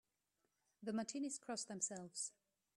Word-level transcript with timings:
The 0.81 0.93
Martinis 0.93 1.37
cross 1.37 1.63
themselves. 1.63 2.31